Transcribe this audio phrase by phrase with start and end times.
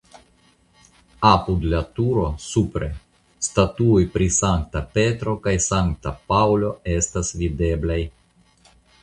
[1.31, 2.87] Apud la turo (supre)
[3.49, 8.01] statuoj pri Sankta Petro kaj Sankta Paŭlo estas videblaj.